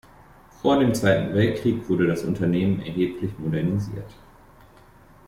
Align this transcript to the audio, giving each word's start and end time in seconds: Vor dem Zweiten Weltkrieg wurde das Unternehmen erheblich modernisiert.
Vor 0.63 0.79
dem 0.79 0.95
Zweiten 0.95 1.35
Weltkrieg 1.35 1.87
wurde 1.87 2.07
das 2.07 2.23
Unternehmen 2.23 2.81
erheblich 2.81 3.37
modernisiert. 3.37 4.15